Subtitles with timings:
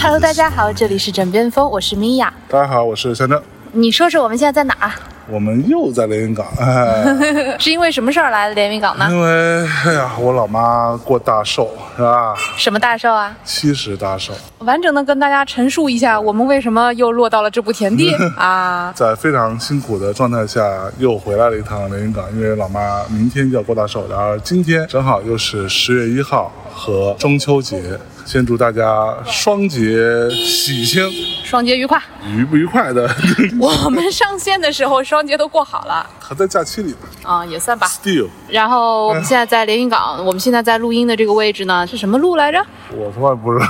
[0.00, 2.32] Hello，大家好，这里是枕边风，我是米娅。
[2.48, 3.42] 大家好，我是香正，
[3.72, 4.92] 你说说我们现在在哪儿？
[5.28, 7.04] 我们又在连云港，哎，
[7.58, 9.06] 是因为什么事儿来的连云港呢？
[9.10, 12.34] 因为哎呀，我老妈过大寿是吧？
[12.56, 13.34] 什么大寿啊？
[13.44, 18.92] 七十大寿，完整的跟大家陈述一下，我们为什么又落到了这步田地 啊？
[18.94, 20.60] 在非常辛苦的状态下
[20.98, 27.80] 又回来了一趟连云港，因为老妈明天就要过大寿，然后今天正好又是十月一号和中秋节，
[28.24, 31.08] 先祝大家双节喜庆，
[31.44, 32.00] 双节愉快。
[32.34, 33.08] 愉不愉快的，
[33.60, 37.86] 我们上线的时候双节都过好了还在假期里呢啊、也算吧。
[37.86, 42.64] ，still，然后我们现在在连云港，我们现在在录音的这个位置呢是什么路来着？
[42.94, 43.66] 我他妈不知道，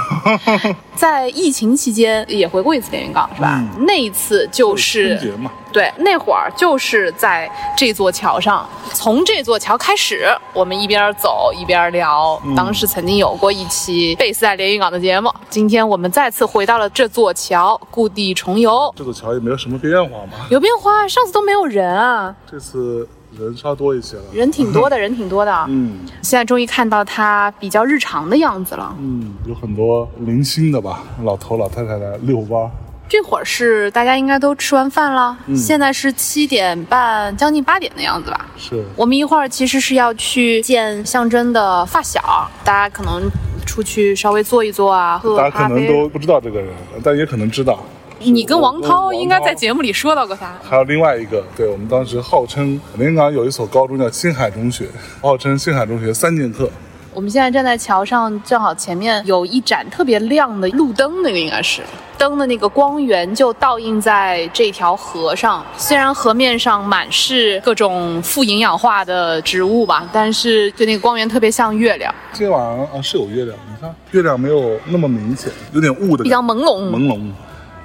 [0.94, 3.62] 在疫情期间也回过一次连云港是吧？
[3.80, 12.40] 那一次就是春节嘛，对，那会儿就是在这座桥上，从这座桥开始，我们一边走一边聊。
[12.56, 18.92] 当时曾经有过一期贝斯在连云港的节目，今天我们再次回到了这座桥，故地重游。
[18.96, 23.08] 这座桥也没有什么变化嘛，有变化，上次都没有人啊，这次
[23.40, 25.64] 人稍多一些了，人挺多的， 人挺多的。
[25.70, 26.00] 嗯。
[26.20, 28.94] 现在终于看到他比较日常的样子了。
[29.00, 32.70] 嗯，有很多零星的吧，老头老太太来遛弯儿。
[33.08, 38.46] 这会儿是大家应该都吃完饭了，现在是七点半，将近八点的样子吧。
[38.58, 43.22] 是，我们一会儿其实是要去见象征的发小，大家可能
[43.64, 45.88] 出去稍微坐一坐啊，喝大家可能。
[45.88, 47.82] 都不知道这个人，但也可能知道。
[48.24, 50.52] 你跟王涛应该在节目里说到过他。
[50.62, 54.86] 还有另外一个，对我们当时号称连云港有一所高中叫青海中学，
[55.20, 56.68] 号称青海中学三剑客。
[57.14, 61.82] 我们现在站在桥上，正好前面有一盏特别亮的路灯，那个应该是
[62.16, 65.62] 灯的那个光源就倒映在这条河上。
[65.76, 76.88] 虽然河面上满是各种富营养化的植物吧，但是就那个光源特别像月亮，今天晚上啊是有月亮，你看月亮没有那么明显，有点雾的比较朦胧。
[76.88, 77.20] 朦胧，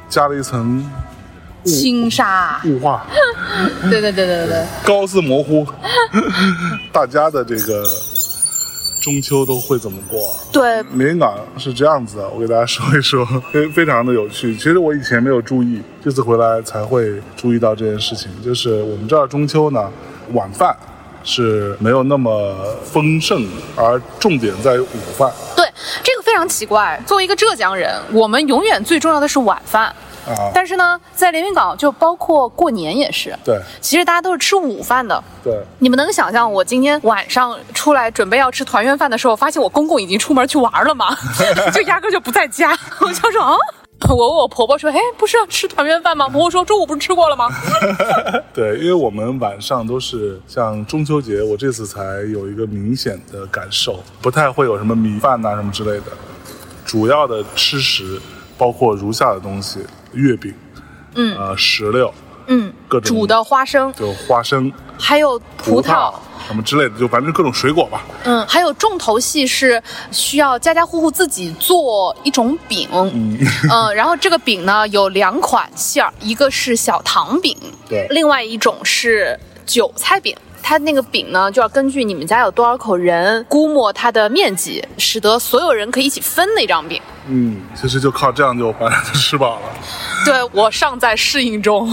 [0.10, 0.84] 加了一层
[1.64, 3.06] 轻纱，雾化，
[3.90, 5.66] 对对对对对，高斯模糊。
[6.94, 7.84] 大家的这个
[9.02, 10.20] 中秋都会怎么过？
[10.52, 14.56] 对，连云港是这样子的，我给大家说一说， 非非常的有趣。
[14.56, 18.30] 其实我以前没有注意，这次回来才会注意到这件事情。
[18.44, 19.90] 就是我们这儿中秋呢，
[20.34, 20.76] 晚饭
[21.24, 24.88] 是没有那么丰盛的，而重点在于午
[25.18, 25.66] 饭对，
[26.04, 27.00] 这常奇怪。
[27.06, 29.86] 作为一个浙江人，我们永远最重要的是晚饭，
[30.28, 30.52] 啊。
[30.54, 35.22] 但是呢，在连云港就包括过年也是，对其实大家都是吃午饭的。
[35.44, 41.18] 对，你们能想象我今天晚上出来准备要吃团圆饭的时候，发现我公公已经出门去玩了吗？
[41.74, 42.78] 就压根就不在家。
[43.02, 43.58] 我就说啊。
[44.10, 47.48] 我问我婆婆说：“哎，不是要吃团圆饭吗？” 婆婆说：“中午不是吃过了吗
[48.54, 56.12] 对，因为我们晚上都是像中秋节，我这次才有一个明显的感受，不太会有什么米饭呐、什么之类的，
[56.86, 58.22] 主要的吃食
[58.58, 59.80] 包括如下的东西：
[60.14, 60.54] 月饼，
[61.16, 62.14] 嗯，呃，石榴，？”
[62.48, 66.14] 嗯，各种煮的花生，就花生、还有葡萄。
[66.48, 68.06] 什么之类的，就反正各种水果吧。
[68.24, 69.82] 嗯，还有重头戏是
[70.12, 73.38] 需要家家户户自己做一种饼，嗯，
[73.94, 77.58] 然后这个饼呢有两款馅儿，一个是小糖饼，
[77.90, 80.34] 对另外一种是韭菜饼。
[80.70, 87.02] 它那个饼呢，就要根据你们家有多少口人，估摸它的面积，使得所有人可以一起分那张饼。
[87.30, 89.62] 嗯，其实就靠这样就反正就吃饱了。
[90.26, 91.88] 对我尚在适应中，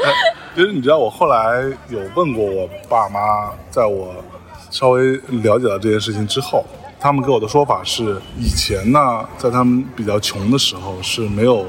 [0.56, 4.14] 其实你知道，我后来有问过我爸妈，在我
[4.70, 6.64] 稍微了解到这件事情之后，
[6.98, 11.66] 他们给我的说法是，以前呢，在他们比较穷的时候是没有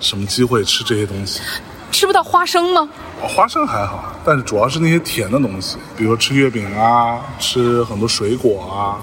[0.00, 1.42] 什么机会吃这些东西。
[1.90, 2.88] 吃不到花生吗？
[3.20, 8.98] 花生还好，但是主要是那些甜的东西，比如说吃月饼啊，吃很多水果啊。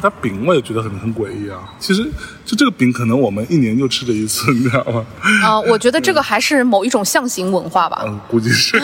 [0.00, 1.58] 但饼我也觉得很很诡异啊。
[1.80, 2.04] 其实
[2.44, 5.04] 就这个饼，可能我们一年就吃这一次，你知道吗？
[5.42, 8.04] 啊、我觉得这个还是某一种象形文化吧。
[8.06, 8.80] 嗯，估计是。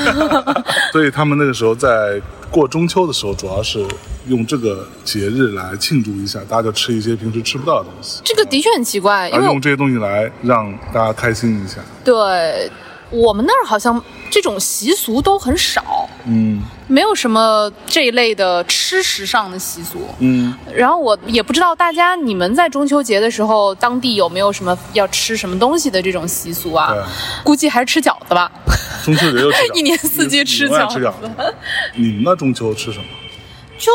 [0.91, 2.21] 所以他们那个时候在
[2.51, 3.87] 过中秋的时候，主要是
[4.27, 11.77] 用这个节日来庆祝一下，大家就吃一些平时吃不到的东西，这个的确很奇怪，因为用这些东西来让大家开心一下。
[12.03, 12.69] 对
[13.15, 20.07] 我们那儿好像这种习俗都很少，嗯没有什么这一类的吃食上的习俗。
[20.19, 27.03] 嗯，然后我也不知道大家你们在中秋节的时候，当地有没有什么要吃什么东西的这种习俗啊对？
[27.43, 28.51] 估计还是吃饺子吧。
[29.05, 31.11] 中秋节又吃 一年四季吃饺子。
[31.95, 33.05] 你们那中秋吃什么？
[33.85, 33.93] 就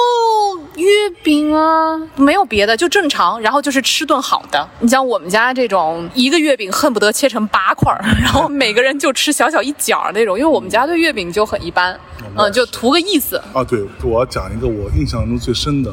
[0.76, 0.86] 月
[1.24, 3.42] 饼啊，没有别的，就正常。
[3.42, 4.70] 然后就是吃顿好的。
[4.82, 7.92] 你像我们家这种，一个月饼恨不得切成八块，
[8.22, 10.38] 然后每个人就吃小小一角那种。
[10.38, 12.00] 因为我们家对月饼就很一般，
[12.36, 13.42] 嗯，就图个意思。
[13.52, 15.92] 啊，对，我要讲一个我印象中最深的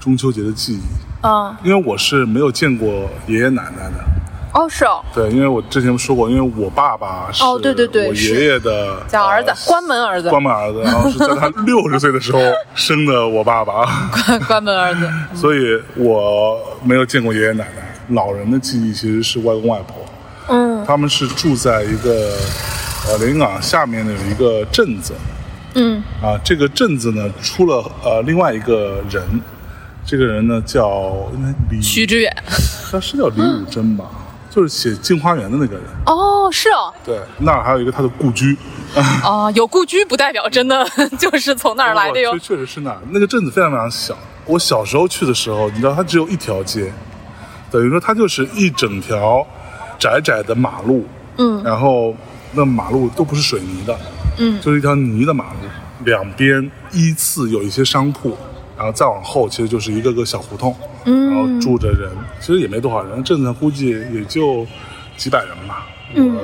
[0.00, 0.80] 中秋节的记忆，
[1.22, 2.88] 嗯，因为我是没有见过
[3.26, 4.02] 爷爷奶奶的。
[4.52, 12.38] 哦，是哦，对，因为我之前说过，因为我爸爸是哦对对对我爷爷的叫儿子呃，关门儿子，关门儿子，然后是在他 六十岁的时候
[12.74, 15.10] 生的我爸爸，关关门儿子。
[15.34, 17.88] 所以我没有见过爷爷奶奶。
[18.08, 20.04] 老人的记忆其实是外公外婆，
[20.48, 20.84] 嗯。
[20.84, 22.36] 他们是住在一个
[23.08, 25.14] 呃连云港下面的有一个镇子。
[25.76, 26.02] 嗯。
[26.20, 29.22] 啊，这个镇子呢出了呃另外一个人，
[30.04, 32.30] 这个人呢叫应该李，徐志远。
[32.90, 34.04] 他是叫李武珍吧，
[34.54, 35.84] 就是写《镜花缘》的那个人。
[36.04, 38.54] 哦，是哦，对，那儿还有一个他的故居，
[39.24, 40.86] 哦，有故居不代表真的
[41.18, 42.32] 就是从那儿来的哟。
[42.38, 42.38] 确。
[42.38, 44.14] 确实是那儿，那个镇子非常非常小。
[44.44, 46.92] 我小时候去的时候，你知道它只有一条街，
[47.70, 49.46] 等于说它就是一整条
[49.98, 51.06] 窄窄的马路，
[51.38, 51.62] 嗯。
[51.64, 52.14] 然后
[52.52, 53.98] 那马路都不是水泥的，
[54.38, 54.60] 嗯。
[54.60, 55.60] 就是一条泥的马路，
[56.04, 58.36] 两边依次有一些商铺，
[58.76, 62.10] 然后再往后其实就是一个个小胡同，嗯然后住着人，
[62.40, 64.66] 其实也没多少人，镇子上估计也就
[65.16, 65.86] 几百人吧。
[66.14, 66.36] 嗯。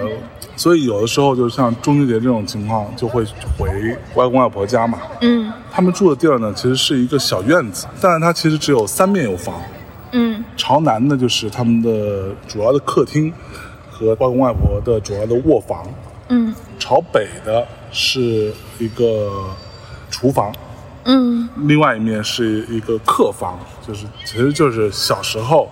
[0.56, 3.24] 所以有的时候就像中秋节这种情况，就会
[3.56, 3.68] 回
[4.14, 4.98] 外公外婆家嘛。
[5.20, 5.52] 嗯。
[5.70, 9.60] 他们住的地儿呢，其实是一个小院子，但是它其实只有三面有房，
[10.12, 10.42] 嗯。
[10.56, 13.32] 朝南的就是他们的主要的客厅
[13.90, 15.86] 和外公外婆的主要的卧房，
[16.28, 16.52] 嗯。
[16.78, 19.30] 朝北的是一个
[20.10, 20.52] 厨房，
[21.08, 21.48] 嗯。
[21.66, 25.68] 另外一面是一个客房，就是其实就是小时候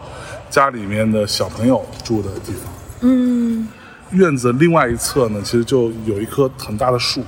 [0.50, 2.72] 家里面的小朋友住的地方。
[3.02, 3.68] 嗯
[4.10, 7.22] 院子另外一侧呢，其实就有一棵很大的树，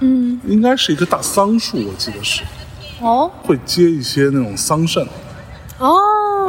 [0.00, 2.42] 嗯，应该是一棵大桑树，我记得是。
[3.00, 3.30] 哦。
[3.42, 5.06] 会结一些那种桑葚。
[5.78, 5.94] 哦，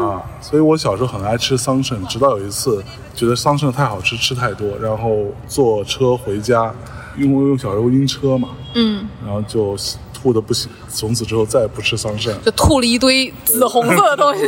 [0.01, 6.73] 啊，所以我小时候很爱吃桑葚，直到有一次觉得桑葚太好吃，吃太多，然后坐车回家，
[7.15, 9.77] 因为我小时候晕车嘛，嗯，然后就
[10.21, 14.43] 吐的不行，从此之后再也不吃桑葚，就吐了一堆紫红色的东西，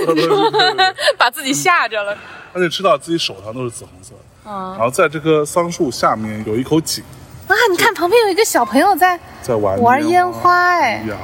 [1.18, 2.18] 把自己吓着了。
[2.52, 4.50] 而且吃到自己手上都是紫红色的。
[4.52, 4.76] 嗯。
[4.78, 7.02] 然后在这棵桑树下面有一口井，
[7.48, 11.16] 啊，你看旁边有一个小朋友在在玩玩烟花，哎，呀，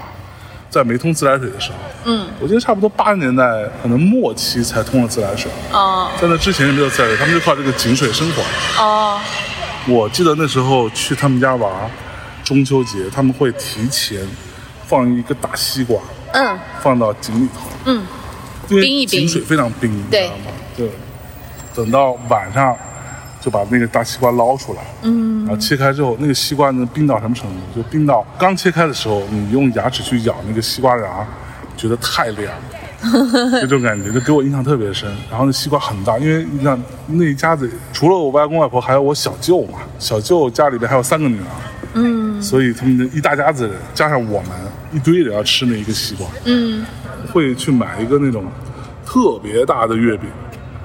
[0.70, 2.28] 在没通自来水的时候，嗯。
[2.40, 3.44] 我记得差不多八十年代
[3.84, 6.10] 可能末期才通了自来水，哦。
[6.22, 8.42] 在那之前就没有自来水，他们就靠这个井水生活。
[8.82, 9.20] 哦。
[9.90, 11.72] 我记得那时候去他们家玩，
[12.48, 14.26] 中秋节他们会提前
[14.86, 16.00] 放一个大西瓜
[16.32, 18.02] 嗯放到井里头，嗯
[18.70, 20.44] 因为冰一冰井水非常冰，你知对道吗？
[20.78, 20.90] 对，
[21.76, 22.74] 等到晚上
[23.42, 27.82] 就把那个大西瓜捞出来，嗯然后切开之后，那个西瓜能冰到什么程度？
[27.82, 31.06] 就冰到刚切开的时候，你用牙齿去咬那个西瓜瓤，
[31.76, 35.14] 觉得太凉了， 就这种感觉，就给我印象特别深。
[35.30, 41.46] 然后那西瓜很大，因为你想那一家子除了我外公外婆，还有我小舅嘛，小舅家里边还有三个女儿，
[41.98, 44.52] 嗯所以他们的一大家子人，加上我们
[44.92, 46.86] 一堆人要吃那一个西瓜，嗯，
[47.34, 48.46] 会去买一个那种
[49.06, 50.30] 特别大的月饼，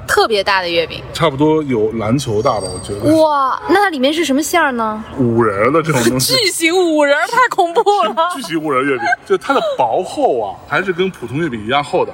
[0.09, 5.05] 特别大的月饼，差不多有篮球大吧，我觉得哇，那它里面是什么馅儿呢？
[5.19, 6.34] 五仁儿的这种东西。
[6.41, 8.15] 巨型五仁，太恐怖了。
[8.34, 12.13] 巨型五仁月饼，就它的薄厚啊，还是跟普通月饼一样厚的。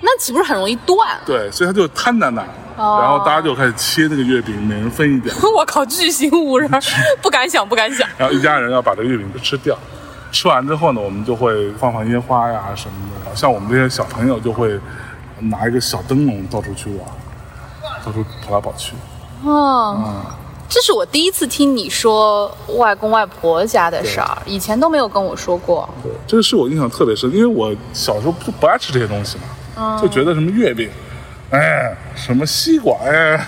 [0.00, 1.18] 那岂不是很容易断？
[1.26, 6.80] 对，所以他就摊在那儿，哦然后大家就开始切那个月饼，每人分一点， 我靠，巨型五仁儿，
[7.20, 8.08] 不敢想，不敢想。
[8.16, 9.76] 然后一家人要把这个月饼都吃掉。
[10.30, 13.34] 吃完之后呢，我们就会放放烟花呀什么的。
[13.34, 14.78] 像我们这些小朋友就会
[15.40, 17.06] 拿一个小灯笼到处去玩，
[18.04, 18.92] 到处跑来跑去。
[19.42, 20.22] 哦，
[20.68, 25.88] 这是我第一次听你说外公外婆家的事儿，以前都没有跟我说过。
[26.02, 29.44] 对，这个是我印象特别深，因为我小时候不不爱吃这些东西嘛，
[30.00, 30.88] 就觉得什么月饼，
[31.50, 33.46] 哎，什么西瓜，哎，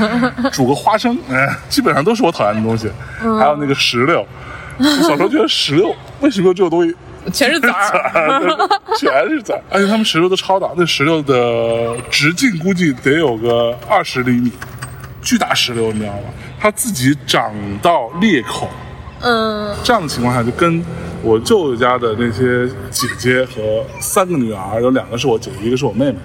[0.52, 2.90] 煮个花生，哎，基本上都是我讨厌的东西。
[3.18, 4.26] 还有那个石榴，
[4.78, 6.94] 我小时候觉得石榴为什么有这种东西？
[7.32, 8.56] 全是籽儿，
[8.98, 14.50] 全是籽儿，而且他们石榴都超大，那石榴的直径估计得有个二十厘米，
[15.20, 16.20] 巨大石榴，你知道吗？
[16.58, 18.68] 它自己长到裂口，
[19.22, 20.82] 嗯这样的情况下，就跟
[21.22, 26.16] 我舅舅家的那些姐姐和三个女儿，有两个是我姐姐，一个是我妹妹，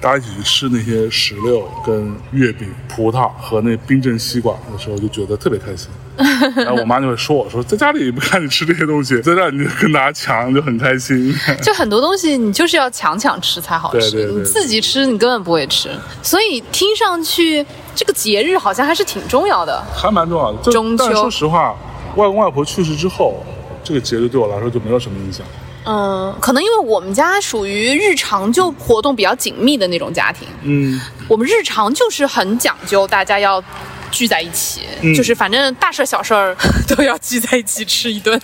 [0.00, 5.88] 大家一起去吃那些石榴、跟月饼、葡萄和那冰镇西瓜的时候，就觉得特别开心。
[6.54, 11.34] 然后我妈就会说我说，在家里不看你吃这些东西， 在这儿你就跟大家抢，就很开心。
[11.62, 15.88] 就很多东西你就是要抢抢吃才好吃，对对对你自己吃你根本不会吃。
[16.22, 19.82] 所以听上去这个节日好像还是挺重要的。
[19.94, 20.70] 还蛮重要的。
[20.70, 21.74] 中秋说实话，
[22.16, 23.44] 外公外婆去世之后，
[23.82, 25.44] 这个节日对我来说就没有什么影响。
[25.86, 33.62] 嗯，可能因为我们家属于日常就活动比较紧密的那种家庭，嗯，我们日常就是很讲究，大家要
[34.10, 36.54] 聚在一起，嗯就是反正大事小事儿
[36.86, 38.38] 都要聚在一起吃一顿。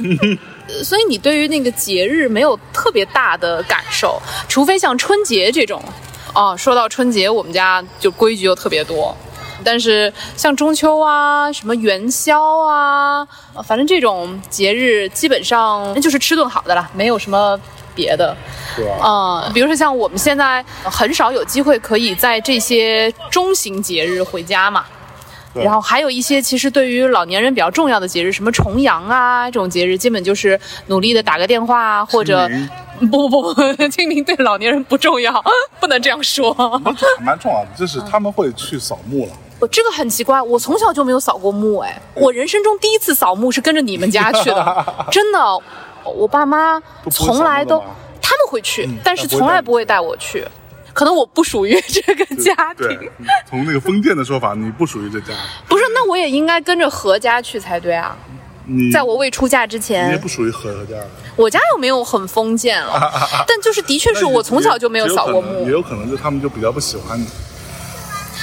[0.68, 5.82] 呃所以你对于那个节日没有特别大的感受，除非像春节这种。
[6.35, 9.16] 哦，说到春节，我们家就规矩又特别多。
[9.65, 17.59] 但是像中秋啊、什么元宵啊，呃反正这种节日基本上就是吃顿好的了，没有什么
[17.95, 18.37] 别的。
[18.77, 18.97] 对吧？
[19.03, 24.85] 嗯，比如说像我们现在很少有机会可以在这些中型节日回家嘛。
[25.55, 32.47] 对然后还有一些其实对于老年人比较重要的节日，什么重阳啊这种节日，基本就是努力的打个电话或者
[33.11, 35.43] 不不不不，清明对老年人不重要，
[35.81, 36.53] 不能这样说。
[37.25, 39.33] 蛮重要的，就是他们会去扫墓了。
[39.59, 45.39] 我这个很奇怪，我从小就没有扫过墓，哎，我人生中第一次扫墓是跟着你们家去的， 真的，
[46.05, 47.79] 我爸妈从来都
[48.21, 50.47] 他们会去，但是从来不会带我去，
[50.93, 53.11] 可能我不属于这个家对庭，，
[53.49, 55.33] 从那个封建的说法，你不属于这家，
[55.67, 58.15] 不是，那我也应该跟着何家去才对啊，
[58.67, 60.07] 你在我未出嫁之前。
[60.09, 60.93] 你也前不，属于何何家。
[60.97, 61.09] 的。
[61.37, 63.11] 我家又没有很封建了，
[63.49, 67.27] 但就是的确是我从小就没有扫过墓也有可能也，有可能就他们就比较不喜欢你。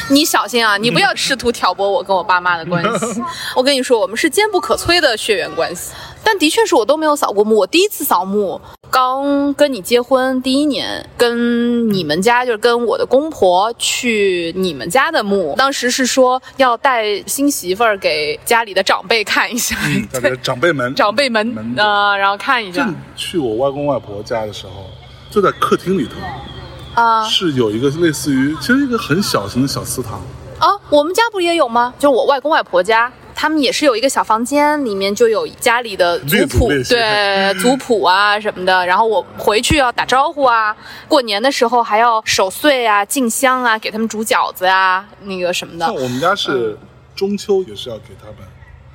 [0.10, 3.22] 你小心啊，你不要试图挑拨我跟我爸妈的关系。
[3.56, 5.92] 我跟你说，我们是坚不可摧的血缘关系。
[6.24, 19.76] 但的确是我都没有扫过墓，我第一次扫墓，刚跟你结婚第一年，跟你们家就是跟我的公婆去你们家的墓，当时是说要带新媳妇儿给家里的长辈看一下，
[20.42, 22.84] 长辈们，长辈们门呃，然后看一下。
[22.86, 24.86] 正去我外公外婆家的时候，
[25.30, 26.14] 就在客厅里头，
[26.96, 30.22] 啊是有一个类似于，其实一个很小型的小祠堂，
[30.60, 31.94] 啊，我们家不也有吗？
[31.98, 33.12] 就我外公外婆家。
[33.36, 38.86] 他们也是有一个小房间，里面就有家里的族谱，对族谱啊什么的。
[38.86, 40.74] 然后我回去要打招呼啊，
[41.08, 45.96] 过年的时候还要守岁啊、敬香啊，给他们煮饺子啊，那个什么的像。
[45.96, 46.78] 我们家是
[47.16, 48.48] 中秋也是要给他们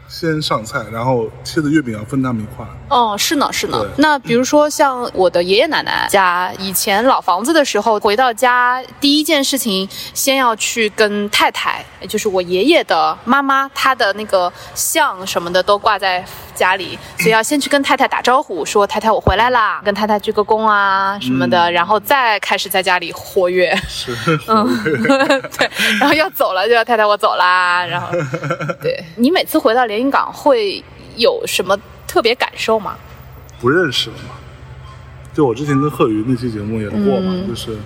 [0.08, 2.66] 先上菜，然后切的月饼要分他们一块。
[2.88, 3.84] 哦，是呢，是呢。
[3.98, 16.24] 那比如说像我的爷爷奶奶家，以前老房子的时候，回到家第一件事情，先要去跟太太，也就是我爷爷的妈妈，她的那个像什么的都挂在
[16.54, 23.76] 家里，所以要先去跟太太打招呼，说太太我回来啦，跟太太鞠个躬啊什么的，然后再开始在家里活跃。
[23.86, 24.16] 是，
[24.48, 24.66] 嗯，
[25.58, 28.08] 对，然后要走了就要太太我走啦，然后，
[28.80, 30.82] 对 你每次回到连云港会
[31.16, 31.76] 有什么
[32.06, 32.96] 特别感受吗？
[33.60, 34.36] 不认识了嘛。
[35.34, 37.76] 就我之前跟贺宇那期节目也聊过嘛，嗯就是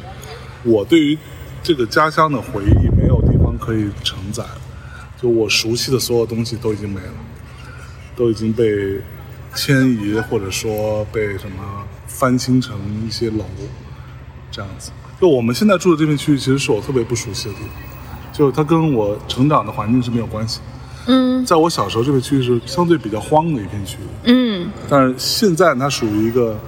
[0.62, 1.18] 我对于
[1.62, 4.44] 这个家乡的回忆没有地方可以承载，
[5.20, 7.12] 就我熟悉的所有东西都已经没了，
[8.16, 9.00] 都已经被
[9.54, 13.44] 迁移或者说被什么翻新成一些楼
[14.50, 14.90] 这样子。
[15.20, 17.68] 就我们现在住的这片区域，其实是我特别不熟悉的地方，
[18.32, 20.60] 就它跟我成长的环境是没有关系。
[21.06, 24.06] 嗯在我小时候，这个区域是相对比较荒的一片区域。
[24.24, 26.58] 嗯但是现在它属于一个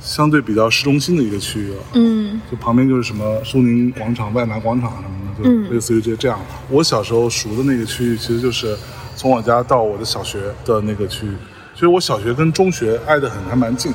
[0.00, 6.38] 相对比较市中心的一个区域了，嗯就旁边就是什么苏宁广场、万达广场什么的，就类似于这这样。
[6.70, 8.76] 我小时候熟的那个区域，其实就是
[9.16, 11.32] 从我家到我的小学的那个区域。
[11.74, 13.92] 其实我小学跟中学挨得很，还蛮近，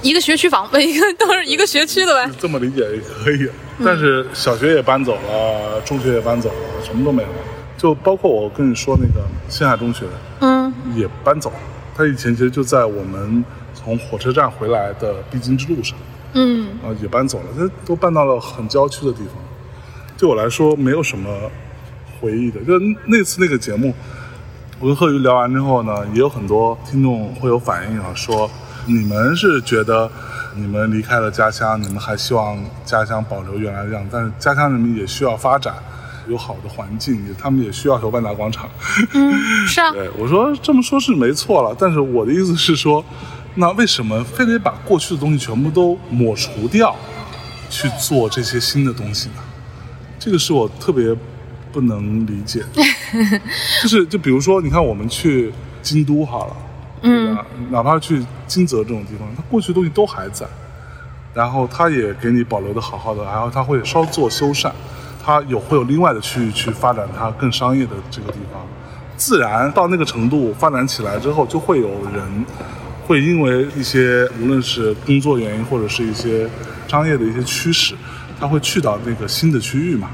[0.00, 2.30] 一个学区房，一个都是一个学区的呗。
[2.38, 3.48] 这么理解也可以。
[3.84, 7.28] 但是小学也搬走了，中学也搬走了，什么都没了。
[7.76, 10.06] 就包括我跟你说那个星海中学，
[10.40, 11.56] 嗯也搬走了。
[11.94, 15.96] 他以前其实就在我们从火车站回来的必经之路上，
[16.34, 19.34] 嗯啊，也搬走了，他都搬到了很郊区的地方。
[20.18, 21.30] 对我来说，没有什么
[22.20, 22.60] 回忆的。
[22.64, 23.94] 就那次那个节目，
[24.80, 28.50] 我跟贺宇聊完之后呢，也有很多听众会有反应啊，说
[28.86, 30.10] 你们是觉得
[30.54, 35.74] 你们离开了家乡，你们还希望家乡保留原来的样子，但是家乡人民也需要发展。
[36.28, 38.68] 有好的环境，也他们也需要有万达广场。
[39.14, 39.32] 嗯，
[39.66, 43.04] 是啊，对我说这么说是没错了，但是我的意思是说，
[43.54, 46.94] 那为什么非得把过去的东西全部都抹除掉，
[47.70, 49.34] 去做这些新的东西呢？
[50.18, 51.14] 这个是我特别
[51.72, 52.82] 不能理解的。
[53.82, 55.52] 就是就比如说，你看我们去
[55.82, 56.56] 京都好了，
[57.00, 57.46] 对吧？
[57.70, 60.46] 哪怕去金泽这种地方，它过去的东西都还在，
[61.32, 64.72] 然后他也给你保留的好好的，然后他会稍作修缮，
[65.26, 68.64] 它有会有另外的区域去发展它更商业的这个地方。
[69.16, 72.46] 自然到那个程度发展起来之后，就会有人
[73.04, 76.48] 会因为一些无论是工作原因或者是一些
[76.86, 77.96] 商业的一些驱使，
[78.38, 80.08] 他会去到那个新的区域嘛，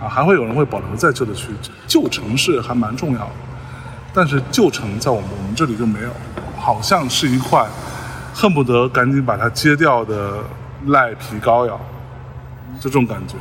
[0.00, 1.54] 啊，还会有人会保留在旧的区域。
[1.86, 3.32] 旧城市还蛮重要的，
[4.12, 6.10] 但是旧城在我们我们这里就没有，
[6.58, 7.64] 好像是一块
[8.34, 10.38] 恨不得赶紧把它揭掉的
[10.86, 11.80] 赖皮膏药，
[12.80, 13.36] 就这种感觉。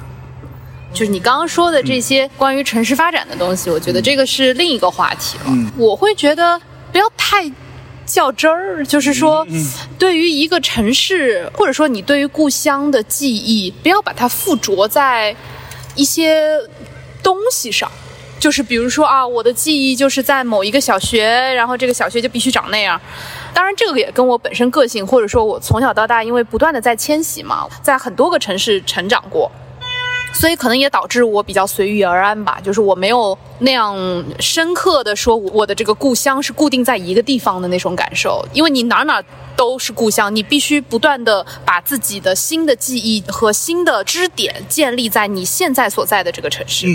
[0.95, 5.43] 就是你刚刚说的这些关于城市发展的东西，我觉得这个是另一个话题了。
[5.49, 6.59] 嗯我会觉得
[6.93, 7.51] 不要太
[8.05, 9.45] 较真儿，就是说，
[9.99, 15.35] 对于一个城市，或者说你对于故乡的记忆，不要把它附着在
[15.95, 16.39] 一些
[17.21, 17.91] 东西上。
[18.37, 21.25] 就是比如说啊，我的记忆就是在某一个小学，
[21.55, 22.99] 然后这个小学就必须长那样。
[23.53, 29.51] 当然，这个也跟我本身个性，或者说我从小到大，因为不断的在迁徙嘛，在很多个城市成长过，
[30.35, 33.95] 所以可能也导致我比较随遇而安吧，就是我没有那样
[34.37, 39.23] 深刻的说我的这个故乡是固定在一个地方的那种感受，因为你哪哪
[39.55, 46.85] 都是故乡，你必须不断的把自己的新的记忆和新的支点建立在你现在所在的这个城市。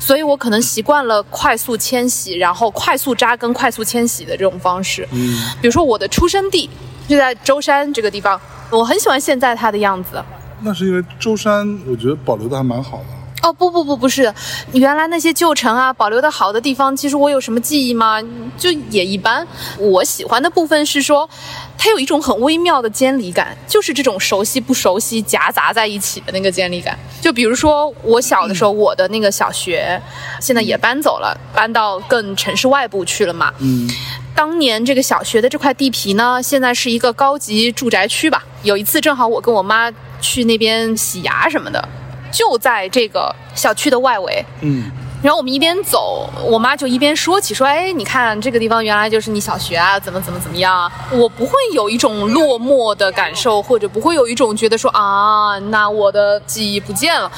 [0.00, 5.08] 所以我可能习惯了快速迁徙，然后快速扎根、快速迁徙的这种方式。
[5.12, 6.68] 嗯，比如说我的出生地
[7.06, 10.20] 就在舟山这个地方，我很喜欢现在它的样子。
[10.64, 13.04] 那是因为舟山，我觉得保留的还蛮好的。
[13.42, 14.32] 哦不不不不是，
[14.72, 18.22] 原来那些旧城啊，保留的好的地方，其实我有什么记忆吗？
[18.56, 19.44] 就也一般。
[19.78, 21.28] 我喜欢的部分是说，
[21.76, 26.96] 它有一种很微妙的监理感，就是这种熟悉不熟悉夹杂在一起的那个监理感。
[27.20, 30.00] 就比如说我小的时候，我的那个小学
[30.40, 33.52] 现在也搬走了，搬到更城市外部去了嘛。
[33.58, 33.90] 嗯，
[34.36, 38.44] 当年这个小学的这块地皮呢，现在是一个高级住宅区吧。
[38.62, 39.90] 有一次正好我跟我妈
[40.22, 41.86] 去那边洗牙什么的，
[42.32, 44.42] 就在这个小区的外围。
[44.62, 44.90] 嗯，
[45.22, 57.30] 然后我们一边走，我妈就一边说起说：“哎，你看这个地方原来就是你小学啊，怎么怎么怎么样啊。”我不会有一种落寞的感受，或者不会有一种觉得说啊，那我的记忆不见了。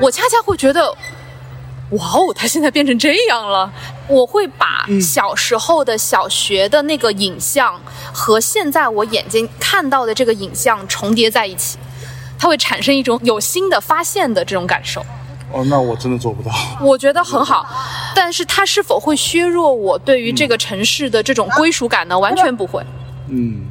[0.00, 0.90] 我恰恰会觉得，
[1.90, 3.70] 哇哦，它现在变成这样了。
[4.10, 7.80] 我会把小时候的小学的那个影像
[8.12, 11.78] 和现在我眼睛看到的这个影像重叠在一起，
[12.36, 15.00] 它会产生一种有新的发现的这种感受。
[15.52, 16.50] 哦，那我真的做不到。
[16.80, 17.66] 我觉得很好，
[18.14, 22.18] 但是它是否会削弱我对于这个城市的这种归属感呢？
[22.18, 22.84] 完全不会。
[23.28, 23.62] 嗯，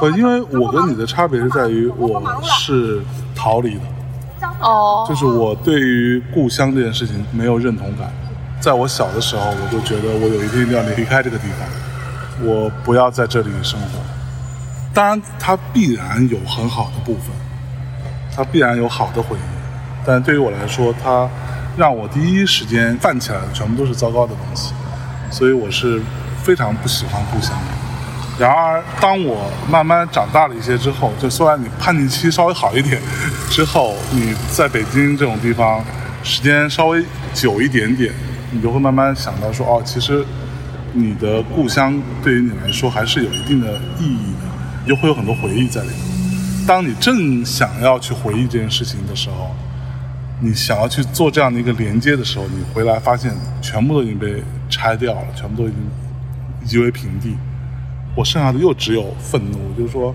[0.00, 3.00] 不，因为我跟你的差别是在于，我是
[3.34, 3.80] 逃离的，
[4.60, 8.12] 哦就，是我对于故乡这件事情没有认同感。
[8.66, 14.00] 在我小的时候，我就觉得我有一天要离开这个地方，我不要在这里生活。
[14.92, 17.26] 当然，它必然有很好的部分，
[18.34, 19.40] 它必然有好的回忆，
[20.04, 21.28] 但对于我来说，它
[21.76, 24.74] 让我第一时间泛起来的全部都是糟糕的东西，
[25.30, 26.02] 所以我是
[26.42, 28.44] 非常不喜欢故乡的。
[28.44, 33.00] 然而，当我慢慢长大了一些之后，就虽然你叛逆期稍微好一点，
[33.48, 35.84] 之后你在北京这种地方
[36.24, 38.12] 时间稍微久一点点，
[38.50, 40.24] 你就会慢慢想到说，哦，其实
[40.92, 44.46] 你的故乡对于你来说还是有一定的意义的，
[44.84, 45.98] 你就会有很多回忆在里面。
[46.66, 49.54] 当你正想要去回忆这件事情的时候，
[50.40, 53.32] 你想要去做这样的一个连接的时候，你回来发现
[53.62, 57.36] 全部都已经被拆掉了，全部都已经夷为平地。
[58.16, 60.14] 我剩下的又只有愤怒，就是说，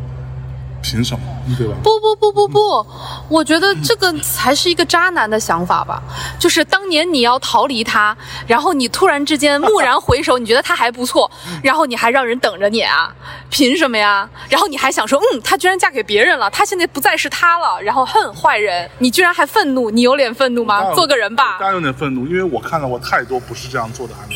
[0.82, 1.26] 凭什么，
[1.58, 1.76] 对吧？
[1.84, 2.88] 不不不不不，
[3.30, 6.02] 我觉得这个才是一个渣男的想法吧。
[6.40, 8.16] 就是当年你要逃离他，
[8.48, 11.30] 然后你突然之间蓦然回首，你觉得他还不错，
[11.64, 13.14] 然后你还让人等着你啊？
[13.50, 14.28] 凭什么呀？
[14.50, 20.94] 然后你还想说，嗯，他居然嫁给别人了，他现在不再是他了，然后恨，坏人，你居然还愤怒，你有脸愤怒吗？
[20.94, 21.68] 做个人吧当。
[21.68, 24.36] 然有点愤怒，因为我看到过太多不是这样做的案例。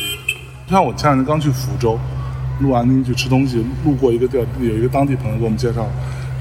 [0.66, 1.98] 就像我前两天刚去福州，
[2.60, 5.86] 录完音去吃东西，路过一个地儿，有一个当地朋友给我们介绍，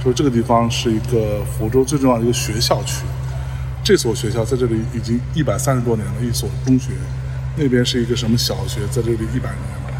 [0.05, 3.01] 说这个地方是一个福州最重要的一个学校区。
[3.83, 6.91] 这所学校在这里已经一百三十多年了，一所中学，
[7.57, 9.91] 那边是一个什么小学，在这里一百年了。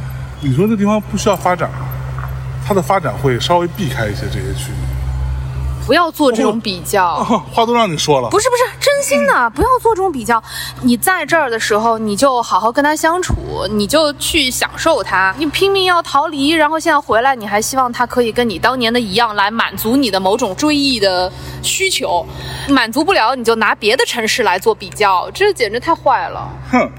[0.41, 1.87] 你说这地方不需要发展吗？
[2.63, 5.85] 它的发展会稍微避开一些这些区域。
[5.87, 7.15] 不要做这种比较。
[7.15, 10.43] 哦，话都让你说了，不是不是，真心的，不要做这种比较。
[10.81, 13.35] 你在这儿的时候，你就好好跟他相处，
[13.69, 15.33] 你就去享受他。
[15.37, 22.25] 你拼命要逃离，然后现在回来，你还希望他可以跟你当年的一样来满足你的某种追忆的需求，
[22.67, 26.49] 满足不了，你就拿别的城市来做比较，这简直太坏了。
[26.71, 26.89] 哼，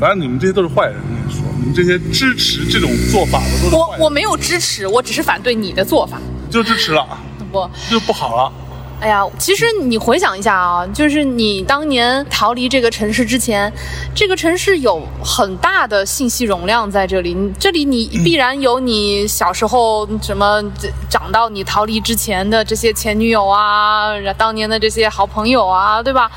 [0.00, 6.18] 反正你们这些都是坏人，我跟你说，你们这些支持这种做法的都是坏人，我我没有支持，我只是反对你的做法。
[6.50, 7.06] 就支持了，
[7.50, 8.52] 不，就不好了。
[9.02, 13.70] 哎呀，其实你回想一下啊，就是你当年逃离这个城市之前，
[14.14, 20.62] 这个城市有很大的信息容量在这里，这里你必然有你小时候什么
[21.10, 26.30] 长到你逃离之前的这些前女友啊，当年的这些好朋友啊，对吧？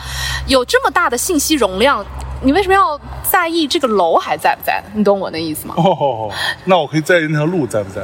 [0.47, 2.04] 有这么大的信息容量，
[2.41, 4.84] 你为什么要在意这个楼还在不在？
[4.95, 5.75] 你懂我的意思吗？
[5.78, 6.32] 哦，
[6.63, 8.01] 那我可以在意那条路在不在？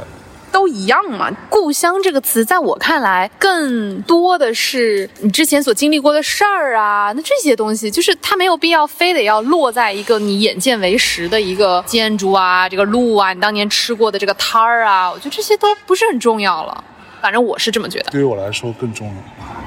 [0.51, 1.29] 都一样嘛。
[1.49, 16.83] 故乡这个词，在我看来，更多的是你之前所经历过的事儿啊，那这些东西，就是它没有必要非得要落在一个你眼见为实的一个建筑啊，这个路啊，你当年吃过的这个摊儿啊，我觉得这些都不是很重要了。
[17.21, 18.11] 反正我是这么觉得。
[18.11, 19.13] 对于我来说更重要，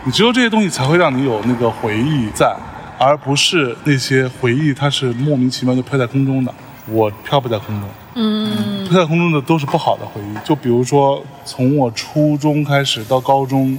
[0.05, 2.53] 你只有这些东西才会让你有那个回忆在，
[2.99, 6.53] 而不是那些回忆它是莫名其妙就飘在空中的。
[6.89, 7.89] 我飘不在空中。
[8.17, 10.47] 嗯，飘在空中的都是不好的回忆。
[10.47, 13.79] 就比如说，从我初中开始到高中，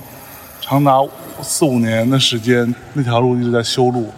[0.61, 1.01] 长达
[1.41, 4.11] 四五年的时间，那条路一直在修路，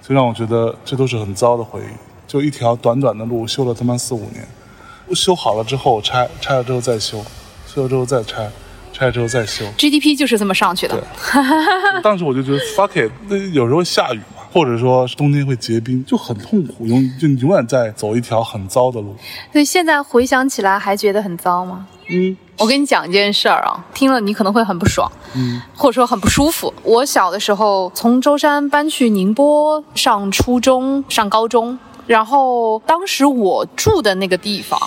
[0.00, 1.84] 就让我觉得这都是很糟的回忆。
[2.26, 4.46] 就一条短短的路，修了他妈四五年，
[5.14, 7.22] 修好了之后拆，拆了之后再修，
[7.66, 8.50] 修了之后再拆，
[8.90, 9.66] 拆了之后再修。
[9.76, 11.02] GDP 就是这么上去的。
[12.02, 19.16] 当时我就觉得 fuck it，那有时候下雨嘛，或者说冬天会结冰，就很痛苦，永就永远在走一条很糟的路。
[19.50, 21.86] 所以现在回想起来，还觉得很糟吗？
[22.10, 26.72] 嗯我跟你讲一件事儿啊，听了你可能会很不爽，嗯或者说很不舒服。
[26.82, 34.78] 我小的时候从舟山搬去宁波上初中、上高中，然后当时我住的那个地方，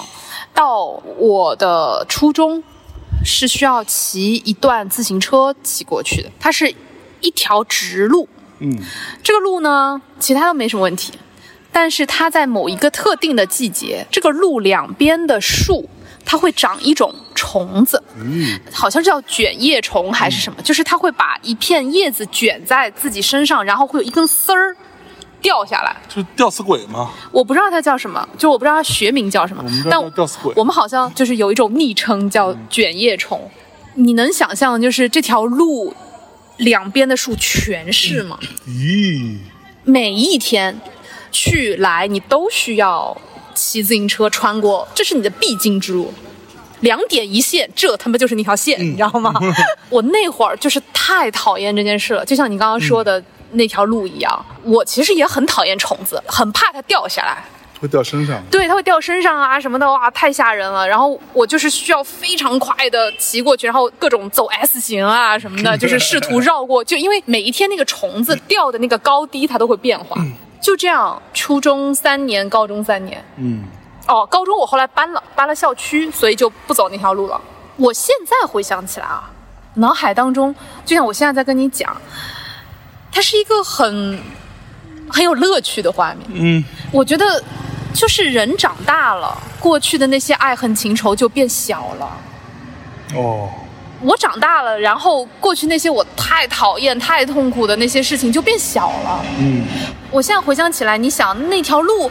[0.53, 0.85] 到
[1.17, 2.63] 我的初中
[3.25, 6.73] 是需要骑一段自行车骑过去的，它是
[7.21, 8.29] 一条直路。
[8.59, 8.77] 嗯
[9.23, 11.13] 这个路呢，其他都没什么问题，
[11.71, 15.89] 但是它在某一个特定的季节，这个路两边的树
[16.25, 24.75] 它会长一种虫子，嗯好像叫卷叶虫还是什么，就是它会把一片叶子卷在自己身上，然后会有一根丝儿
[25.41, 25.95] 掉下来。
[26.07, 27.11] 就是吊死鬼吗。
[27.31, 33.51] 我不知道它叫什么，就我不知道它学名叫什么但叫吊死鬼我们好像就是有一种昵称叫卷叶虫。
[33.97, 35.93] 你能想象，就是这条路
[36.57, 38.39] 两边的树全是吗？
[38.67, 39.37] 咦，
[39.83, 40.79] 每一天
[41.31, 43.15] 去来，你都需要
[43.53, 46.13] 骑自行车穿过，这是你的必经之路。
[46.81, 49.33] 两点一线，这他妈就是那条线，你知道吗？
[49.89, 54.45] 我那会儿就是太讨厌这件事了，就像你刚刚说的那条路一样。
[54.63, 57.43] 我其实也很讨厌虫子，很怕它掉下来。
[57.85, 58.41] 会掉身上。
[58.51, 60.87] 对，它会掉身上啊什么的，哇，太吓人了。
[60.87, 66.83] 然后我就是需要非常快的骑过去，然后各种走 S 型啊什么的， 就是试图绕过。
[66.83, 70.19] 就因为每一天那个虫子掉的那个高低它都会变化，
[70.59, 73.23] 就这样，初中三年，高中三年。
[73.37, 73.63] 嗯
[74.07, 77.41] 哦，高中我后来搬了，搬了校区，所以就不走那条路了。
[77.75, 79.29] 我现在回想起来啊，
[79.75, 80.53] 脑海当中，
[80.85, 81.95] 就像我现在在跟你讲，
[83.11, 84.19] 它是一个很
[85.09, 86.27] 很有乐趣的画面。
[86.33, 87.43] 嗯我觉得，
[87.95, 92.17] 就是人长大了，过去的那些爱恨情仇就变小了。
[93.15, 93.49] 哦，
[94.01, 99.25] 我长大了，然后过去那些我太讨厌、太痛苦的那些事情就变小了。
[99.39, 99.63] 嗯
[100.11, 102.09] 我现在回想起来，你想那条路，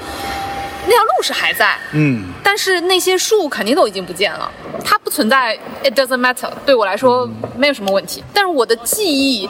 [0.87, 4.51] 那条路是还在，嗯但是那些树肯定都已经不见了，
[4.85, 8.23] 它不存在，it doesn't matter，对我来说没有什么问题。
[8.33, 9.49] 但是我的记忆，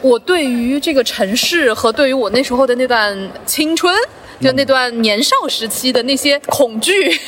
[0.00, 3.94] 我对于这个城市和对于我那时候的那段青春。
[4.40, 7.18] 就那段年少时期的那些恐惧，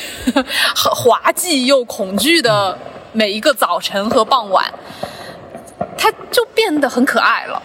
[0.75, 2.77] 很滑稽又恐惧的
[3.13, 4.65] 每一个早晨和傍晚，
[5.97, 7.61] 它就变得很可爱了。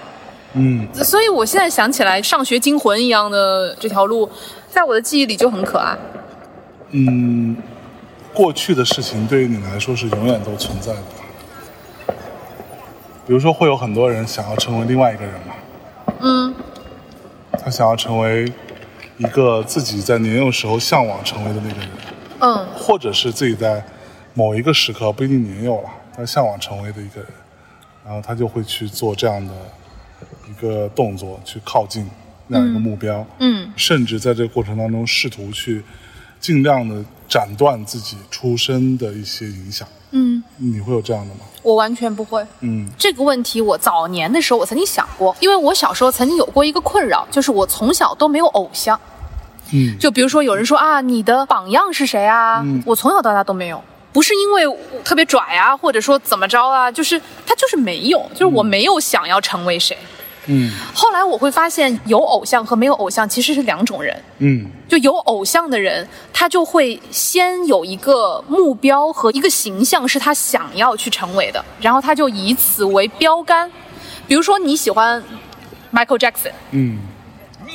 [0.55, 4.31] 嗯所以我现在想起来，上学惊魂一样的这条路，
[4.69, 5.97] 在我的记忆里就很可爱。
[6.91, 7.57] 嗯，
[8.35, 11.03] 过去的事情对于你来说是永远都存在的。
[13.27, 15.55] 比如说，会有很多人想要成为另外一个人嘛，
[16.21, 16.55] 嗯
[17.53, 18.53] 他想要成为
[19.19, 21.89] 一个自己在年幼时候向往成为的那个人，
[22.41, 22.67] 嗯。
[22.75, 23.85] 或者是自己在
[24.35, 27.31] 某一个时刻不一定年幼了，他向往成为的一个人，
[28.05, 29.55] 然后他就会去做这样的
[30.51, 32.09] 一个动作，去靠近
[32.49, 33.73] 那样一个目标，嗯。
[33.77, 35.83] 甚至在这个过程当中试图去
[36.43, 39.89] 尽量的斩断自己出身的一些影响。
[40.11, 41.41] 嗯，你会有这样的吗？
[41.63, 42.45] 我完全不会。
[42.61, 49.01] 嗯这个问题我早年的时候我曾经想过，因为我小时候曾经有过一个困扰，就是我从小都没有偶像。
[49.73, 52.61] 嗯就比如说有人说啊，你的榜样是谁啊？
[52.63, 53.83] 嗯我从小到大都没有。
[54.13, 59.97] 不是因为我特别拽啊，或者说怎么着啊，就是他就是没有，就是我没有想要成为谁。
[60.03, 60.09] 嗯
[60.93, 64.17] 后来我会发现，有偶像和没有偶像其实是两种人。
[64.39, 73.71] 嗯就有偶像的人，他就会先有一个目标和一个形象是他想要去成为的，然后他就以此为标杆。
[74.27, 75.23] 比如说你喜欢
[75.93, 76.99] Michael Jackson，嗯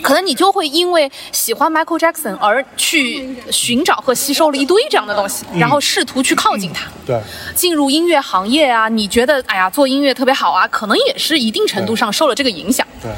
[0.02, 6.88] 可能你就会因为喜欢 Michael Jackson 而去寻找和吸收了一堆这样的东西，然后试图去靠近他。
[7.06, 7.20] 对，
[7.56, 12.86] 进入音乐行业啊，你觉得哎呀做音乐特别好啊，可能也是一定程度上受了这个影响。
[13.02, 13.12] 对，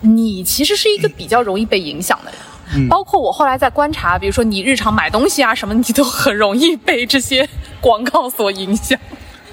[0.00, 2.40] 你其实是一个比较容易被影响的人。
[2.74, 7.48] 嗯包括我后来在观察，比如说你日常买东西啊什么，你都很容易被这些
[7.80, 8.98] 广告所影响。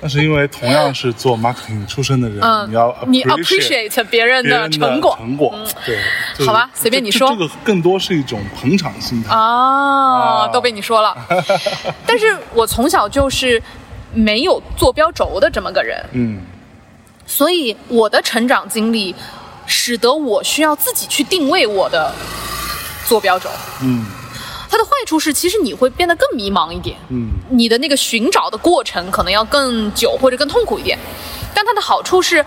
[0.03, 5.15] 那是因为同样是做 marketing 出身的人，嗯，你要你 appreciate 别人的成果。
[5.17, 5.97] 成果，对，
[6.37, 9.33] 就是好吧随便你说这这个更多是一种捧场心态。
[9.33, 10.47] 啊，啊。
[10.49, 11.15] 都被你说了。
[12.05, 13.63] 但是我从小就是
[14.13, 16.41] 没有坐标轴的这么个人，嗯。
[17.25, 19.15] 所以我的成长经历
[19.65, 22.13] 使得我需要自己去定位我的
[23.07, 23.49] 坐标轴。
[23.81, 24.05] 嗯
[24.73, 27.29] 它的坏处是，其实你会变得更迷茫一点，嗯。
[27.51, 30.97] 你的那个寻找的过程可能要更久或者更痛苦一点。
[31.53, 32.43] 但它的好处是，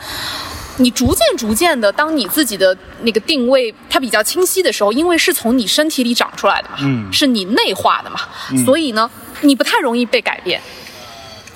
[0.79, 7.12] 你逐渐逐渐的，当你自己的那个定位它比较清晰的时候，因为是从你身体里长出来的嘛，嗯。
[7.12, 8.19] 是你内化的嘛，
[8.65, 9.09] 所以呢，
[9.43, 10.61] 你不太容易被改变，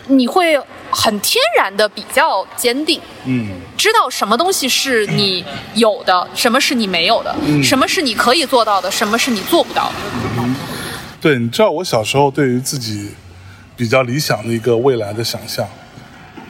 [0.07, 0.57] 你会
[0.91, 3.01] 很天然的比较坚定。
[3.25, 9.95] 嗯知道什么东西是你有的，什么是你没有的，嗯什么是你可以做到的，什么是你做不到的。
[10.39, 10.55] 嗯
[11.21, 13.11] 对，你知道我小时候对于自己
[13.77, 15.67] 比较理想的一个未来的想象，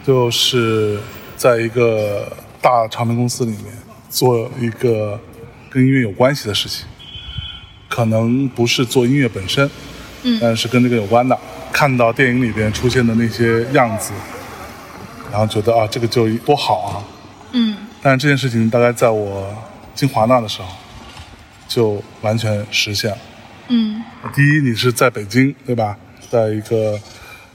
[0.06, 0.98] 就是
[1.36, 3.64] 在一个大唱片公司里面
[4.08, 5.18] 做一个
[5.68, 6.86] 跟音乐有关系的事情，
[7.88, 9.68] 可能不是做音乐本身，
[10.22, 11.36] 嗯，但是跟这个有关的。
[11.72, 14.12] 看到电影里边出现的那些样子，
[15.30, 17.02] 然后觉得啊，这个就多好啊，
[17.52, 19.54] 嗯但是这件事情大概在我
[19.94, 20.68] 进华纳的时候
[21.68, 23.18] 就完全实现了。
[23.68, 24.02] 嗯
[24.34, 25.96] 第一，你是在北京，对吧？
[26.28, 26.98] 在一个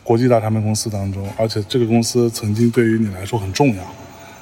[0.04, 3.84] 国际大唱片公司当中，而且这个公司曾经对于你来说很重要。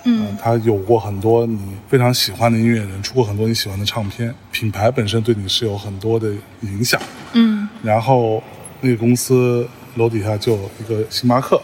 [0.06, 1.58] 嗯，它有过很多你
[1.88, 6.30] 非常喜欢的音乐人，出过很多你喜欢的唱片，品牌本身对你是有很多的
[6.62, 7.02] 影响。
[7.32, 8.44] 嗯然后
[8.84, 11.56] 那个公司楼底下就有一个星巴克，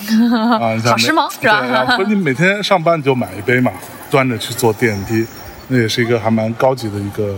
[0.58, 3.70] 啊，你想好时髦是吧对不是你每天上班你就买一杯嘛，
[4.10, 5.26] 端着去坐电梯，
[5.68, 7.36] 那也是一个还蛮高级的一个，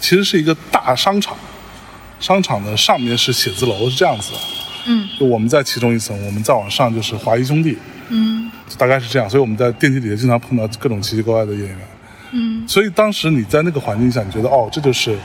[0.00, 1.36] 其实是一个大商场，
[2.18, 4.38] 商场的上面是写字楼，是这样子的。
[4.88, 11.78] 嗯，就我们在其中一层，我们再往上就是华谊兄弟，嗯大概是这样，所以我们在电梯底下经常碰到各种奇奇怪怪的演员。
[12.32, 15.16] 嗯所以当时你在那个环境下，你觉得哦，这就是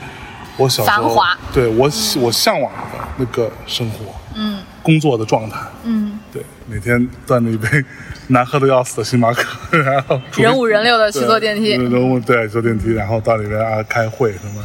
[0.56, 5.58] 我小时候繁华对我喜我向往的那个生活，嗯工作的状态。
[5.84, 7.68] 嗯，对，每天端着一杯
[8.28, 11.76] 难喝的要死的星巴克， 然后人五人六的去坐电梯。
[11.76, 14.62] 对人五对坐电梯，然后到里面啊开会什么，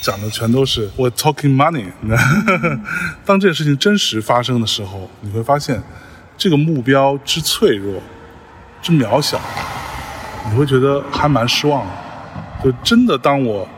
[0.00, 1.86] 讲的全都是我 talking money。
[3.24, 5.82] 当这件事情真实发生的时候，你会发现
[6.36, 8.00] 这个目标之脆弱、
[8.80, 9.38] 之渺小，
[10.50, 11.92] 你会觉得还蛮失望的。
[12.64, 13.68] 就真的当我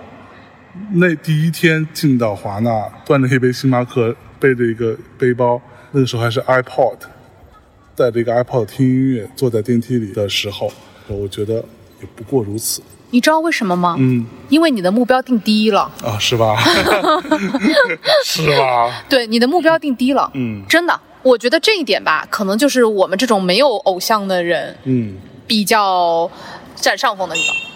[0.92, 2.70] 那第一天进到华纳，
[3.04, 6.96] 端着一杯星巴克，背着一个背包，那个时候还是 iPod，
[7.94, 10.72] 带着一个 iPod 听音乐，坐在电梯里的时候，
[11.08, 11.56] 我觉得
[12.00, 12.82] 也不过如此。
[13.10, 13.96] 你知道为什么吗？
[13.98, 15.82] 嗯因为你的目标定低了。
[16.02, 16.56] 啊，是吧？
[18.24, 19.04] 是吧？
[19.10, 20.30] 对，你的目标定低了。
[20.32, 26.30] 嗯真的，我觉得这一点吧，可能就是我们这种没有偶像的人嗯比较
[26.74, 27.71] 占上风的地方。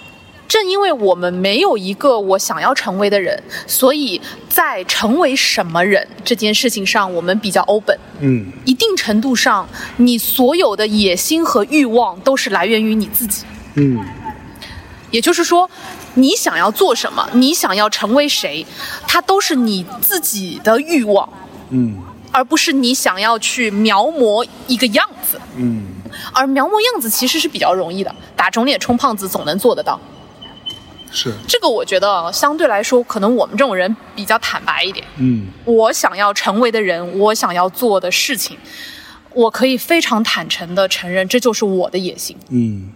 [0.49, 7.99] 正因为我们没有一个我想要成为的人，所以在成为什么人这件事情上，我们比较 open。
[8.21, 13.45] 嗯一定程度上，你所有的野心和欲望都是来源于你自己。
[13.75, 13.99] 嗯
[15.11, 15.71] 也就是说，
[16.15, 18.67] 你想要做什么，你想要成为谁，
[19.07, 21.29] 它都是你自己的欲望，
[21.71, 21.97] 嗯
[22.33, 25.41] 而不是你想要去描摹一个样子。
[25.57, 25.87] 嗯，
[26.33, 29.99] 而描摹样子其实是比较容易的，打肿脸充胖子总能做得到。
[31.11, 35.07] 是，这个我觉得相对来说，可能我们这种人比较坦白一点。
[35.17, 38.57] 嗯我想要成为的人，我想要做的事情，
[39.33, 42.91] 我可以非常坦诚的承认，这就是我的野心，嗯，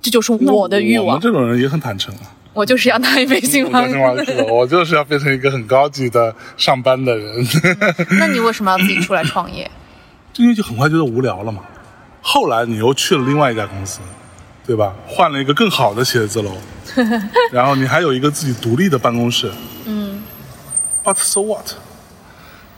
[0.00, 1.20] 这就是我的欲望我们。
[1.20, 2.34] 这种人也很坦诚啊。
[2.54, 4.24] 我就是要当一杯星我巴真心话克。
[4.24, 7.46] 是， 我就是要变成一个很高级的上班的人，
[8.18, 9.70] 那你为什么要自己出来创业？
[10.32, 11.62] 这因为就很快觉得无聊了嘛。
[12.20, 14.00] 后来你又去了另外一家公司，
[14.68, 14.94] 对吧？
[15.08, 16.52] 换了一个更好的写字楼，
[17.50, 19.50] 然后你还有一个自己独立的办公室。
[19.86, 20.22] 嗯
[21.02, 21.70] ，But so what？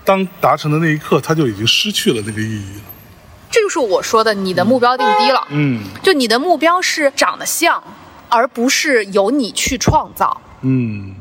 [0.04, 2.82] 当达成的那一刻，它就已经失去了那个意义了。
[3.50, 5.44] 这就是我说的，你的目标定低了。
[5.50, 7.82] 嗯就你的目标是长得像，
[8.28, 10.40] 而不是由你去创造。
[10.60, 11.16] 嗯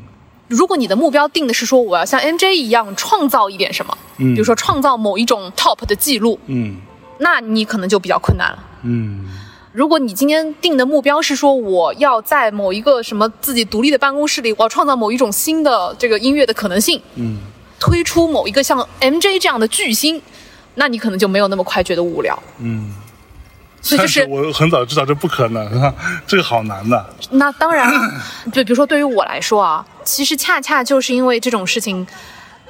[0.48, 6.78] 如果你的目标定的是说我要像 NJ 一样创造一点什么，嗯比如说创造某一种 top 的记录，嗯
[7.18, 8.60] 那你可能就比较困难了。
[8.84, 9.28] 嗯
[9.72, 17.38] 如果你今天定的目标是说我要在某一个什么自己独立的办公室里，我要创造某一种新的这个音乐的可能性，嗯，
[17.80, 20.20] 推出某一个像 MJ 这样的巨星，
[20.74, 22.38] 那你可能就没有那么快觉得无聊。
[22.58, 22.96] 嗯，
[23.80, 25.94] 所以就是我很早知道这不可能啊，
[26.26, 27.14] 这个好难的。
[27.30, 28.12] 那当然了，
[28.52, 32.06] 就比如说对于我来说啊，其实恰恰就是因为这种事情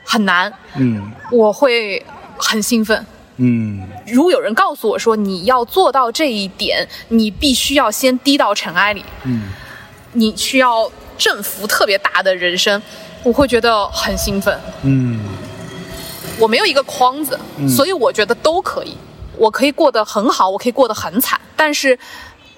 [0.04, 2.06] 很难，嗯我会
[2.38, 3.06] 很兴奋。
[3.40, 9.50] 嗯如果有人告诉我说你要做到这一点，你必须要先低到尘埃里，嗯
[10.14, 12.82] 你需要振幅特别大的人生，
[13.24, 14.60] 我会觉得很兴奋。
[14.84, 15.22] 嗯
[16.40, 18.96] 我没有一个框子，所以我觉得都可以。
[19.38, 21.98] 我可以过得很好，我可以过得很惨，但是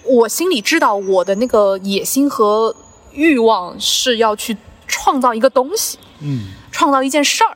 [0.03, 2.75] 我心里知道我的那个野心和
[3.11, 7.55] 欲望是要去创造一个东西，嗯，创造一件事儿。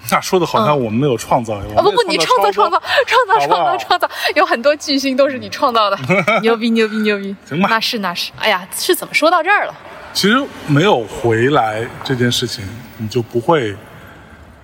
[0.10, 1.76] 那说的好像我们没有创造一样。
[1.76, 5.98] 啊不不，你创造创造创造创造创造，有很多巨星都是你创造的，
[6.42, 7.34] 牛逼牛逼牛逼！
[7.46, 8.30] 行吧那是那是。
[8.38, 9.74] 哎呀，是怎么说到这儿了？
[10.14, 13.76] 其实没有回来这件事情，你就不会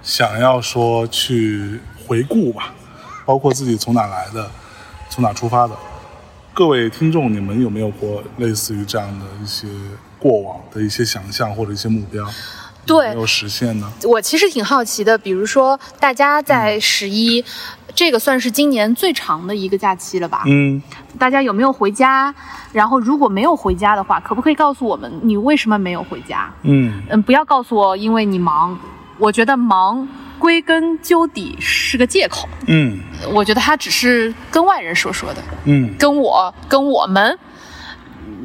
[0.03, 2.73] 想要说去回顾吧，
[3.27, 4.51] 包括自己从哪来的，
[5.11, 5.75] 从哪出发的。
[6.55, 9.67] 各位听众，你们有没有过类似于这样的一些
[10.19, 12.25] 过往的一些想象或者一些目标？
[12.87, 13.91] 对没有实现呢？
[14.05, 17.45] 我其实挺好奇的，比如说大家在十一，
[17.95, 20.43] 这个算是今年最长的一个假期了吧？
[20.47, 20.83] 嗯
[21.19, 22.35] 大家有没有回家？
[22.73, 26.53] 然后如果没有回家的话，可不可以告诉我们你为什么没有回家？
[26.63, 28.77] 嗯嗯，不要告诉我因为你忙，
[29.19, 30.07] 我觉得忙
[30.39, 32.99] 归根究底是个借口，嗯
[33.33, 37.39] 我觉得他只是跟外人说说的，嗯跟我跟我们，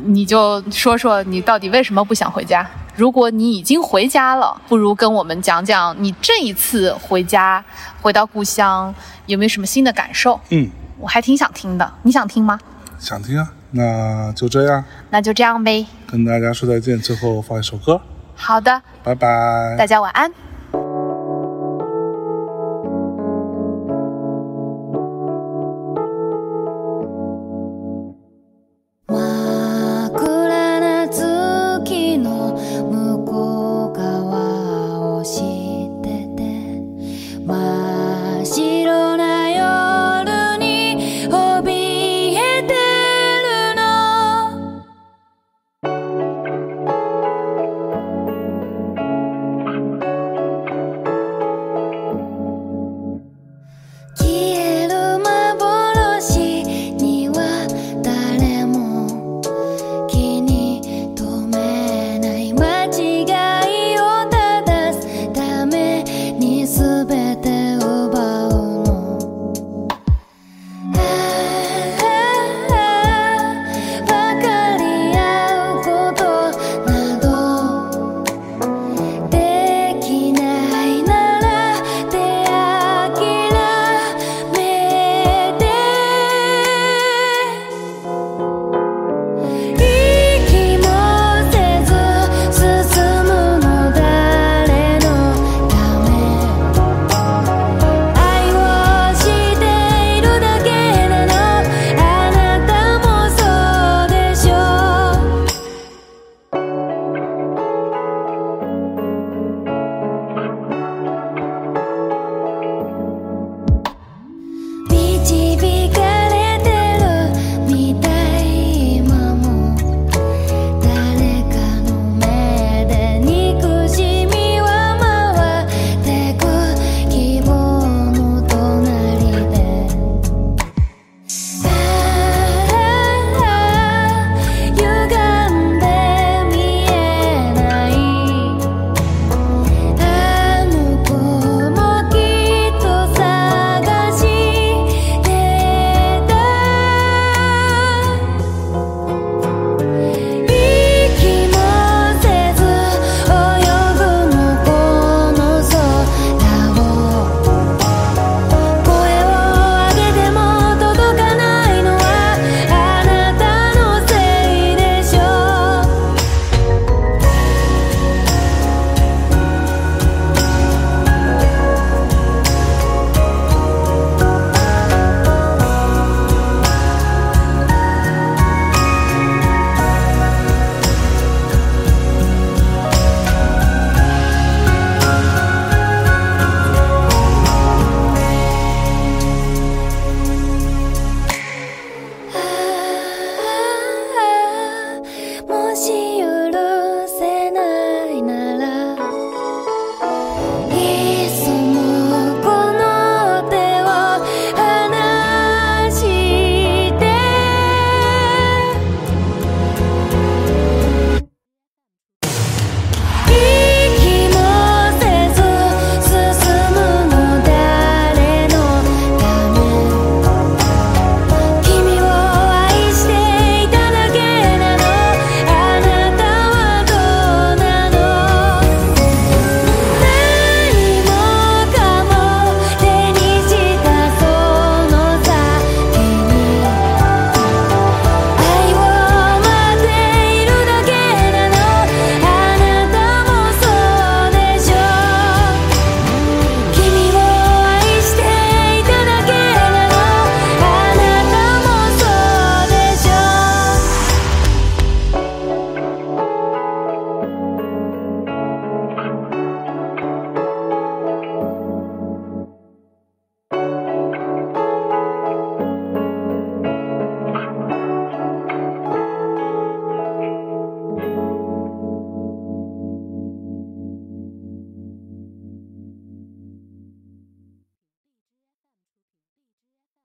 [0.05, 2.65] 你就说说你到底为什么不想回家？
[2.95, 7.63] 如果你已经回家了，不如跟我们讲讲你这一次回家
[8.01, 8.93] 回到故乡
[9.25, 10.39] 有没有什么新的感受？
[10.49, 12.59] 嗯，我还挺想听的，你想听吗？
[12.99, 15.85] 想听啊，那就这样，那就这样呗。
[16.07, 16.99] 跟大家说再见。
[16.99, 18.01] 最后放一首歌，
[18.35, 19.75] 好的，拜拜。
[19.77, 20.48] 大家晚安。